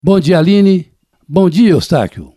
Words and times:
Bom 0.00 0.20
dia, 0.20 0.38
Aline. 0.38 0.92
Bom 1.28 1.50
dia, 1.50 1.70
Eustáquio. 1.70 2.32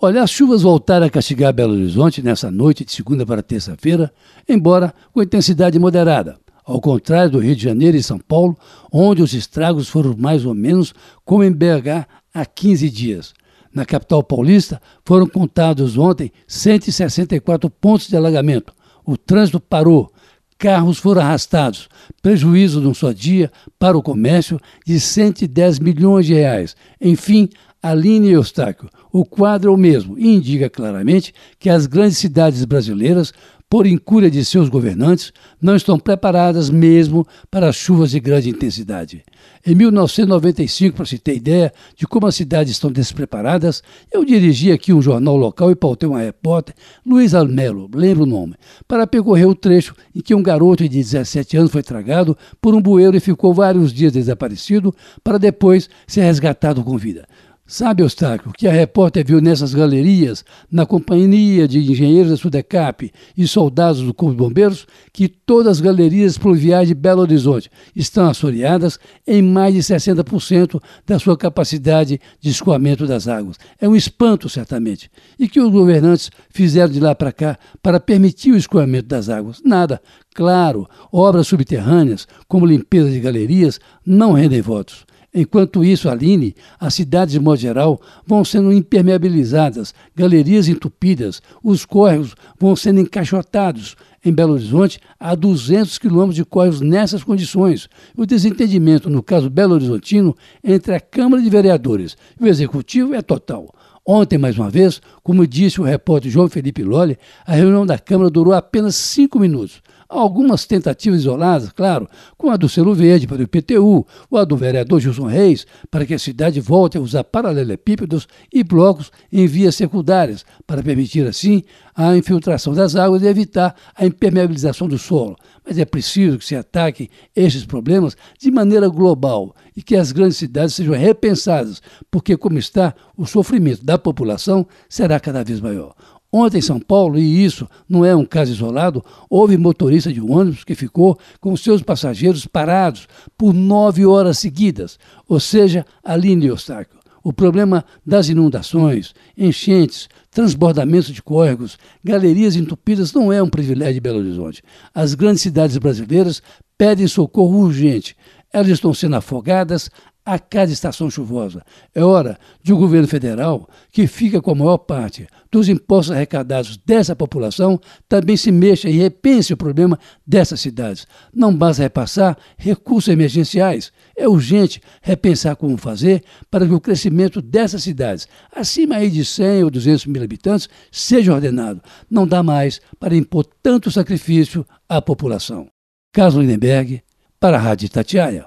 Olha, 0.00 0.22
as 0.22 0.30
chuvas 0.30 0.62
voltaram 0.62 1.04
a 1.04 1.10
castigar 1.10 1.52
Belo 1.52 1.74
Horizonte 1.74 2.22
nessa 2.22 2.50
noite 2.50 2.86
de 2.86 2.92
segunda 2.92 3.26
para 3.26 3.42
terça-feira, 3.42 4.10
embora 4.48 4.94
com 5.12 5.22
intensidade 5.22 5.78
moderada. 5.78 6.38
Ao 6.64 6.80
contrário 6.80 7.32
do 7.32 7.38
Rio 7.38 7.54
de 7.54 7.62
Janeiro 7.62 7.98
e 7.98 8.02
São 8.02 8.18
Paulo, 8.18 8.56
onde 8.90 9.22
os 9.22 9.34
estragos 9.34 9.90
foram 9.90 10.16
mais 10.16 10.46
ou 10.46 10.54
menos 10.54 10.94
como 11.22 11.44
em 11.44 11.52
BH 11.52 12.08
há 12.32 12.46
15 12.46 12.88
dias. 12.88 13.34
Na 13.74 13.84
capital 13.84 14.22
paulista, 14.22 14.80
foram 15.04 15.26
contados 15.26 15.98
ontem 15.98 16.32
164 16.48 17.68
pontos 17.68 18.08
de 18.08 18.16
alagamento. 18.16 18.72
O 19.04 19.18
trânsito 19.18 19.60
parou, 19.60 20.10
carros 20.58 20.98
foram 20.98 21.22
arrastados, 21.22 21.88
prejuízo 22.22 22.80
num 22.80 22.94
só 22.94 23.12
dia 23.12 23.50
para 23.78 23.96
o 23.96 24.02
comércio 24.02 24.58
de 24.84 24.98
110 24.98 25.78
milhões 25.78 26.26
de 26.26 26.34
reais. 26.34 26.76
Enfim, 27.00 27.48
Aline 27.82 28.30
Eustáquio, 28.30 28.90
o 29.12 29.24
quadro 29.24 29.70
é 29.70 29.74
o 29.74 29.76
mesmo 29.76 30.18
e 30.18 30.34
indica 30.34 30.68
claramente 30.68 31.32
que 31.58 31.70
as 31.70 31.86
grandes 31.86 32.18
cidades 32.18 32.64
brasileiras 32.64 33.32
por 33.68 33.86
incúria 33.86 34.30
de 34.30 34.44
seus 34.44 34.68
governantes, 34.68 35.32
não 35.60 35.74
estão 35.74 35.98
preparadas 35.98 36.70
mesmo 36.70 37.26
para 37.50 37.68
as 37.68 37.76
chuvas 37.76 38.12
de 38.12 38.20
grande 38.20 38.48
intensidade. 38.48 39.24
Em 39.66 39.74
1995, 39.74 40.96
para 40.96 41.06
se 41.06 41.18
ter 41.18 41.34
ideia 41.34 41.72
de 41.96 42.06
como 42.06 42.28
as 42.28 42.36
cidades 42.36 42.72
estão 42.72 42.92
despreparadas, 42.92 43.82
eu 44.12 44.24
dirigi 44.24 44.70
aqui 44.70 44.92
um 44.92 45.02
jornal 45.02 45.36
local 45.36 45.70
e 45.70 45.74
pautei 45.74 46.08
uma 46.08 46.20
repórter, 46.20 46.74
Luiz 47.04 47.34
Almelo, 47.34 47.90
lembro 47.92 48.22
o 48.22 48.26
nome, 48.26 48.54
para 48.86 49.06
percorrer 49.06 49.46
o 49.46 49.54
trecho 49.54 49.94
em 50.14 50.20
que 50.20 50.34
um 50.34 50.42
garoto 50.42 50.84
de 50.84 50.88
17 50.88 51.56
anos 51.56 51.72
foi 51.72 51.82
tragado 51.82 52.38
por 52.60 52.74
um 52.74 52.80
bueiro 52.80 53.16
e 53.16 53.20
ficou 53.20 53.52
vários 53.52 53.92
dias 53.92 54.12
desaparecido 54.12 54.94
para 55.24 55.38
depois 55.38 55.90
ser 56.06 56.22
resgatado 56.22 56.84
com 56.84 56.96
vida. 56.96 57.26
Sabe, 57.68 58.00
Eustáquio, 58.00 58.52
que 58.56 58.68
a 58.68 58.72
repórter 58.72 59.26
viu 59.26 59.40
nessas 59.40 59.74
galerias, 59.74 60.44
na 60.70 60.86
companhia 60.86 61.66
de 61.66 61.80
engenheiros 61.80 62.30
da 62.30 62.36
Sudecap 62.36 63.10
e 63.36 63.48
soldados 63.48 64.00
do 64.00 64.14
Corpo 64.14 64.36
de 64.36 64.38
Bombeiros, 64.38 64.86
que 65.12 65.26
todas 65.26 65.78
as 65.78 65.80
galerias 65.80 66.38
pluviais 66.38 66.86
de 66.86 66.94
Belo 66.94 67.22
Horizonte 67.22 67.68
estão 67.94 68.28
assoreadas 68.28 69.00
em 69.26 69.42
mais 69.42 69.74
de 69.74 69.80
60% 69.80 70.80
da 71.04 71.18
sua 71.18 71.36
capacidade 71.36 72.20
de 72.40 72.50
escoamento 72.50 73.04
das 73.04 73.26
águas. 73.26 73.56
É 73.80 73.88
um 73.88 73.96
espanto, 73.96 74.48
certamente. 74.48 75.10
E 75.36 75.48
que 75.48 75.58
os 75.58 75.72
governantes 75.72 76.30
fizeram 76.50 76.92
de 76.92 77.00
lá 77.00 77.16
para 77.16 77.32
cá 77.32 77.58
para 77.82 77.98
permitir 77.98 78.52
o 78.52 78.56
escoamento 78.56 79.08
das 79.08 79.28
águas? 79.28 79.60
Nada. 79.64 80.00
Claro, 80.36 80.88
obras 81.10 81.48
subterrâneas, 81.48 82.28
como 82.46 82.64
limpeza 82.64 83.10
de 83.10 83.18
galerias, 83.18 83.80
não 84.06 84.34
rendem 84.34 84.60
votos. 84.60 85.04
Enquanto 85.38 85.84
isso, 85.84 86.08
Aline, 86.08 86.54
as 86.80 86.94
cidades, 86.94 87.32
de 87.34 87.38
modo 87.38 87.60
geral, 87.60 88.00
vão 88.26 88.42
sendo 88.42 88.72
impermeabilizadas, 88.72 89.92
galerias 90.16 90.66
entupidas, 90.66 91.42
os 91.62 91.84
córregos 91.84 92.34
vão 92.58 92.74
sendo 92.74 93.00
encaixotados. 93.00 93.96
Em 94.24 94.32
Belo 94.32 94.54
Horizonte, 94.54 94.98
há 95.20 95.34
200 95.34 95.98
quilômetros 95.98 96.36
de 96.36 96.44
córregos 96.46 96.80
nessas 96.80 97.22
condições. 97.22 97.86
O 98.16 98.24
desentendimento, 98.24 99.10
no 99.10 99.22
caso 99.22 99.50
belo 99.50 99.74
horizontino, 99.74 100.34
entre 100.64 100.94
a 100.94 101.00
Câmara 101.00 101.42
de 101.42 101.50
Vereadores 101.50 102.16
e 102.40 102.42
o 102.42 102.48
Executivo 102.48 103.12
é 103.12 103.20
total. 103.20 103.68
Ontem, 104.06 104.38
mais 104.38 104.56
uma 104.56 104.70
vez, 104.70 105.02
como 105.22 105.46
disse 105.46 105.82
o 105.82 105.84
repórter 105.84 106.30
João 106.30 106.48
Felipe 106.48 106.82
Lolli, 106.82 107.18
a 107.44 107.52
reunião 107.52 107.84
da 107.84 107.98
Câmara 107.98 108.30
durou 108.30 108.54
apenas 108.54 108.96
cinco 108.96 109.38
minutos. 109.38 109.82
Algumas 110.08 110.66
tentativas 110.66 111.20
isoladas, 111.20 111.70
claro, 111.72 112.08
como 112.36 112.52
a 112.52 112.56
do 112.56 112.68
Selo 112.68 112.94
Verde 112.94 113.26
para 113.26 113.38
o 113.38 113.42
IPTU, 113.42 114.06
ou 114.30 114.38
a 114.38 114.44
do 114.44 114.56
vereador 114.56 115.00
Gilson 115.00 115.26
Reis, 115.26 115.66
para 115.90 116.06
que 116.06 116.14
a 116.14 116.18
cidade 116.18 116.60
volte 116.60 116.96
a 116.96 117.00
usar 117.00 117.24
paralelepípedos 117.24 118.28
e 118.52 118.62
blocos 118.62 119.10
em 119.32 119.46
vias 119.46 119.74
secundárias, 119.74 120.44
para 120.66 120.82
permitir, 120.82 121.26
assim, 121.26 121.62
a 121.94 122.16
infiltração 122.16 122.72
das 122.72 122.94
águas 122.94 123.22
e 123.22 123.26
evitar 123.26 123.74
a 123.94 124.06
impermeabilização 124.06 124.86
do 124.86 124.98
solo. 124.98 125.36
Mas 125.66 125.78
é 125.78 125.84
preciso 125.84 126.38
que 126.38 126.44
se 126.44 126.54
ataquem 126.54 127.08
estes 127.34 127.64
problemas 127.64 128.16
de 128.38 128.50
maneira 128.50 128.88
global 128.88 129.54
e 129.76 129.82
que 129.82 129.96
as 129.96 130.12
grandes 130.12 130.36
cidades 130.36 130.74
sejam 130.74 130.94
repensadas, 130.94 131.82
porque, 132.10 132.36
como 132.36 132.58
está, 132.58 132.94
o 133.16 133.26
sofrimento 133.26 133.84
da 133.84 133.98
população 133.98 134.66
será 134.88 135.18
cada 135.18 135.42
vez 135.42 135.60
maior. 135.60 135.94
Ontem 136.38 136.58
em 136.58 136.60
São 136.60 136.78
Paulo, 136.78 137.18
e 137.18 137.42
isso 137.46 137.66
não 137.88 138.04
é 138.04 138.14
um 138.14 138.26
caso 138.26 138.52
isolado, 138.52 139.02
houve 139.30 139.56
motorista 139.56 140.12
de 140.12 140.20
um 140.20 140.30
ônibus 140.30 140.64
que 140.64 140.74
ficou 140.74 141.18
com 141.40 141.56
seus 141.56 141.82
passageiros 141.82 142.46
parados 142.46 143.08
por 143.38 143.54
nove 143.54 144.04
horas 144.04 144.38
seguidas, 144.38 144.98
ou 145.26 145.40
seja, 145.40 145.86
Aline 146.04 146.48
Eustáquio. 146.48 146.98
O 147.24 147.32
problema 147.32 147.82
das 148.04 148.28
inundações, 148.28 149.14
enchentes, 149.34 150.10
transbordamentos 150.30 151.08
de 151.08 151.22
córregos, 151.22 151.78
galerias 152.04 152.54
entupidas 152.54 153.14
não 153.14 153.32
é 153.32 153.42
um 153.42 153.48
privilégio 153.48 153.94
de 153.94 154.00
Belo 154.00 154.18
Horizonte. 154.18 154.62
As 154.94 155.14
grandes 155.14 155.40
cidades 155.40 155.78
brasileiras 155.78 156.42
pedem 156.76 157.06
socorro 157.06 157.60
urgente. 157.60 158.14
Elas 158.56 158.68
estão 158.68 158.94
sendo 158.94 159.16
afogadas 159.16 159.90
a 160.24 160.38
cada 160.38 160.72
estação 160.72 161.10
chuvosa. 161.10 161.62
É 161.94 162.02
hora 162.02 162.38
de 162.62 162.72
um 162.72 162.78
governo 162.78 163.06
federal 163.06 163.68
que 163.92 164.06
fica 164.06 164.40
com 164.40 164.52
a 164.52 164.54
maior 164.54 164.78
parte 164.78 165.26
dos 165.52 165.68
impostos 165.68 166.16
arrecadados 166.16 166.78
dessa 166.78 167.14
população 167.14 167.78
também 168.08 168.34
se 168.34 168.50
mexa 168.50 168.88
e 168.88 168.96
repense 168.96 169.52
o 169.52 169.58
problema 169.58 169.98
dessas 170.26 170.58
cidades. 170.58 171.06
Não 171.34 171.54
basta 171.54 171.82
repassar 171.82 172.38
recursos 172.56 173.12
emergenciais. 173.12 173.92
É 174.16 174.26
urgente 174.26 174.80
repensar 175.02 175.54
como 175.54 175.76
fazer 175.76 176.24
para 176.50 176.66
que 176.66 176.72
o 176.72 176.80
crescimento 176.80 177.42
dessas 177.42 177.82
cidades, 177.82 178.26
acima 178.50 178.96
aí 178.96 179.10
de 179.10 179.22
100 179.22 179.64
ou 179.64 179.70
200 179.70 180.06
mil 180.06 180.22
habitantes, 180.22 180.66
seja 180.90 181.34
ordenado. 181.34 181.82
Não 182.10 182.26
dá 182.26 182.42
mais 182.42 182.80
para 182.98 183.14
impor 183.14 183.44
tanto 183.62 183.90
sacrifício 183.90 184.66
à 184.88 185.02
população. 185.02 185.68
Carlos 186.10 186.36
Lindenberg, 186.36 187.02
para 187.38 187.56
a 187.56 187.60
Rádio 187.60 187.88
Tatiaia. 187.88 188.46